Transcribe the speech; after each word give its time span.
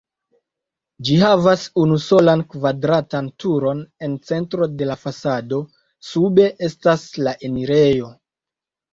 Ĝi 1.07 1.15
havas 1.23 1.65
unusolan 1.81 2.39
kvadratan 2.53 3.27
turon 3.43 3.83
en 4.07 4.15
centro 4.29 4.67
de 4.79 4.87
la 4.91 4.95
fasado, 5.01 5.59
sube 6.13 6.47
estas 6.69 7.05
la 7.29 7.35
enirejo. 7.51 8.09